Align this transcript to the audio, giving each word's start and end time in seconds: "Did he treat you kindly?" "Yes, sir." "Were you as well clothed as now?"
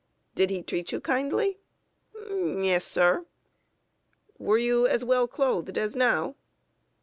"Did 0.33 0.49
he 0.49 0.63
treat 0.63 0.91
you 0.91 0.99
kindly?" 0.99 1.59
"Yes, 2.33 2.83
sir." 2.85 3.27
"Were 4.39 4.57
you 4.57 4.87
as 4.87 5.05
well 5.05 5.27
clothed 5.27 5.77
as 5.77 5.95
now?" 5.95 6.37